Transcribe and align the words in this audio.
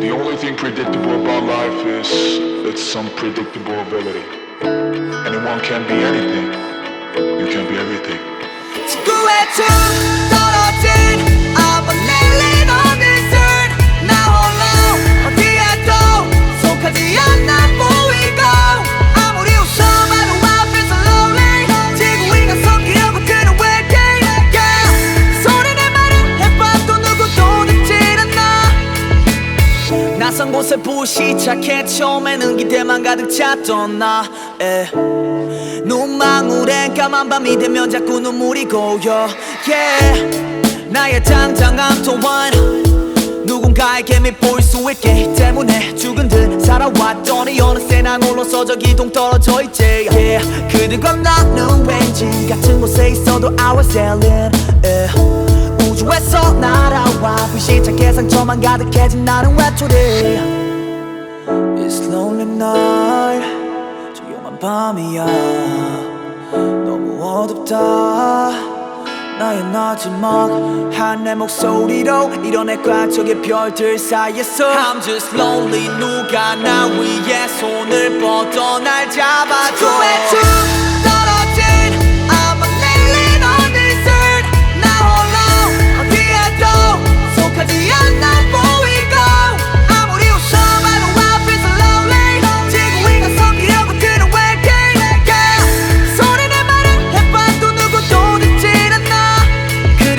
The 0.00 0.10
only 0.10 0.36
thing 0.36 0.56
predictable 0.56 1.20
about 1.20 1.42
life 1.42 1.84
is 1.84 2.08
its 2.72 2.94
unpredictable 2.94 3.80
ability. 3.80 4.22
Anyone 4.62 5.58
can 5.60 5.88
be 5.88 5.94
anything. 5.94 6.46
You 7.40 7.46
can 7.52 7.66
be 7.68 7.76
everything. 7.76 8.20
Screw 8.86 9.26
it 9.26 9.48
too. 9.56 10.37
곳에 30.58 30.76
부시작해 30.76 31.84
처음에는 31.84 32.56
기대만 32.56 33.00
가득 33.00 33.30
찼던 33.30 33.96
나 33.96 34.24
에. 34.60 34.90
눈망울엔 35.84 36.94
까만 36.94 37.28
밤이 37.28 37.56
되면 37.56 37.88
자꾸 37.88 38.18
눈물이 38.18 38.64
고여 38.64 39.28
yeah. 39.68 40.90
나의 40.90 41.22
당당함 41.22 42.02
또한 42.02 42.52
누군가에게 43.46 44.18
밉보일 44.18 44.60
수 44.60 44.78
있기 44.90 45.32
때문에 45.36 45.94
죽은 45.94 46.26
듯 46.26 46.60
살아왔더니 46.60 47.60
어느새 47.60 48.02
난 48.02 48.20
홀로서 48.20 48.64
저기 48.64 48.96
동 48.96 49.12
떨어져 49.12 49.62
있지 49.62 50.08
yeah. 50.10 50.44
그들과 50.76 51.12
나는 51.12 51.86
왠지 51.86 52.26
같은 52.48 52.80
곳에 52.80 53.10
있어도 53.10 53.54
I 53.56 53.76
was 53.76 53.96
alien 53.96 54.50
yeah. 54.82 55.48
우주에서 55.98 56.52
날아와 56.52 57.36
불시착해 57.50 58.12
상처만 58.12 58.60
가득해진 58.60 59.24
나는 59.24 59.56
외톨이 59.58 60.57
lonely 62.18 62.42
night. 62.42 63.46
조용한 64.14 64.58
밤이야. 64.58 65.24
너무 66.84 67.22
어둡다. 67.22 68.50
나의 69.38 69.62
마지막한 69.72 71.22
내 71.22 71.34
목소리로 71.36 72.30
이뤄낼까 72.44 73.08
저기 73.08 73.40
별들 73.40 73.96
사이에서 73.96 74.68
I'm 74.68 75.00
just 75.00 75.36
lonely. 75.36 75.88
누가 76.00 76.56
나 76.56 76.86
위에 76.86 77.46
손을 77.46 78.18
뻗어 78.18 78.80
날 78.80 79.08
잡아줘 79.08 79.86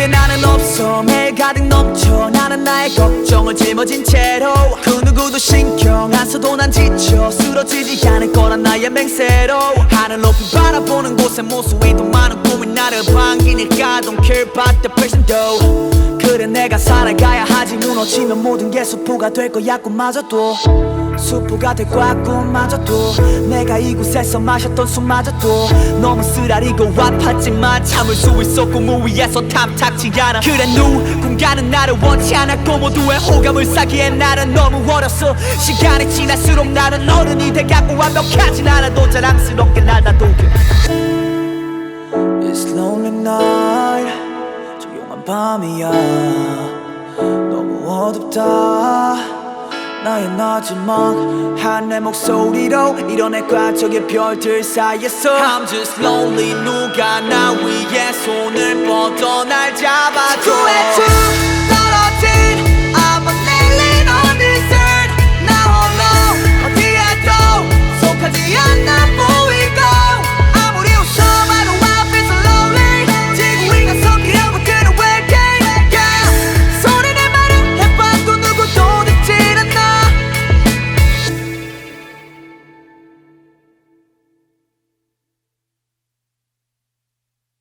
나는 0.10 0.44
없어. 0.46 1.04
매일 1.04 1.36
가득 1.36 1.64
넘쳐. 1.68 2.30
나는 2.30 2.64
나의 2.64 2.94
걱정을 2.96 3.56
짊어진 3.56 4.04
채로 4.04 4.54
그 4.84 4.90
누구도 5.06 5.38
신경 5.38 6.12
안 6.14 6.28
써도 6.30 6.56
난 6.56 6.72
지쳐. 6.72 7.32
쓰러지지 7.32 8.08
않을 8.08 8.32
거란 8.32 8.64
나의 8.64 8.90
맹세로 8.90 9.56
하늘 9.90 10.22
높이 10.22 10.50
바라보는 10.56 11.18
곳에 11.18 11.42
모수이도 11.42 12.04
많은 12.06 12.42
꿈이 12.44 12.68
나를 12.68 13.04
반기니까 13.14 14.02
Don't 14.02 14.24
care 14.24 14.50
about 14.50 14.82
the 14.82 14.94
person 14.96 15.26
though 15.26 16.18
그래 16.20 16.46
내가 16.46 16.78
살아가야 16.78 17.44
하지. 17.46 17.76
무너지면 17.78 18.42
모든 18.44 18.72
게 18.72 18.84
수포가 18.84 19.30
될 19.30 19.52
거야 19.52 19.78
꿈마저도 19.78 20.56
수포가 21.20 21.74
될 21.74 21.88
거야 21.88 22.14
꿈마저도 22.24 23.48
내가 23.50 23.78
이곳에서 23.78 24.40
마셨던 24.40 24.88
술마저도 24.88 25.70
너무 26.02 26.24
쓰라리고 26.24 26.86
아팠지만 26.94 27.84
참을 27.86 28.16
수 28.16 28.42
있어 28.42 28.66
꿈 28.66 29.06
위에서 29.06 29.42
탐탁지 29.48 30.12
않아. 30.20 30.40
그래 30.40 30.66
누군가는 30.74 31.70
나를 31.70 31.98
원치 32.02 32.36
않았고 32.36 32.78
모두의 32.78 33.20
호감을 33.20 33.66
사기에 33.66 34.10
나는 34.10 34.54
너무 34.54 34.90
어렸어 34.92 35.36
시간이 35.60 36.10
지날수록 36.10 36.68
나는 36.68 37.08
어른이 37.10 37.54
돼가고 37.54 37.96
완벽하진 37.98 38.68
않아도 38.68 39.10
자랑스럽게 39.10 39.82
날 39.82 40.04
다독여. 40.04 40.36
It's 42.42 42.74
lonely 42.76 43.10
night. 43.10 44.12
조용한 44.80 45.24
밤이야. 45.26 45.92
너무 47.18 47.84
어둡다 47.88 49.39
나의 50.04 50.30
마지막 50.30 51.16
내 51.90 52.00
목소리로 52.00 52.98
이뤄낼까 53.10 53.74
저기 53.74 54.00
별들 54.06 54.64
사이에서 54.64 55.30
I'm 55.38 55.68
just 55.68 56.00
lonely 56.02 56.54
누가 56.64 57.20
나 57.22 57.52
위에 57.52 58.14
손을 58.14 58.88
뻗어 58.88 59.44
날쭉 59.44 59.88